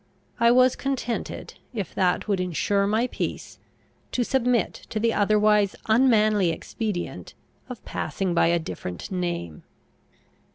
I 0.39 0.49
was 0.49 0.75
contented, 0.75 1.53
if 1.75 1.93
that 1.93 2.27
would 2.27 2.39
insure 2.39 2.87
my 2.87 3.05
peace, 3.05 3.59
to 4.13 4.23
submit 4.23 4.73
to 4.89 4.99
the 4.99 5.13
otherwise 5.13 5.75
unmanly 5.85 6.49
expedient 6.49 7.35
of 7.69 7.85
passing 7.85 8.33
by 8.33 8.47
a 8.47 8.57
different 8.57 9.11
name. 9.11 9.61